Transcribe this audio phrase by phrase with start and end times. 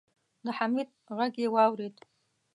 [0.45, 1.95] د حميد غږ يې واورېد.